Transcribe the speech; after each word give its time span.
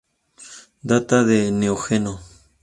Data 0.89 1.21
del 1.25 1.53
Neógeno. 1.59 2.13